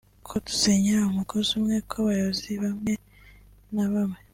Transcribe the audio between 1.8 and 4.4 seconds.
kw’abayobozi bamwe nabamwe